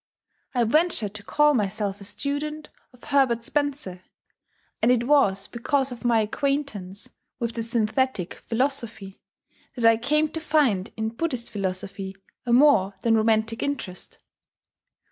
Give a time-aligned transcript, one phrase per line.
[0.55, 4.01] I venture to call myself a student of Herbert Spencer;
[4.81, 9.21] and it was because of my acquaintance with the Synthetic Philosophy
[9.75, 12.15] that I came to find in Buddhist philosophy
[12.47, 14.17] a more than romantic interest.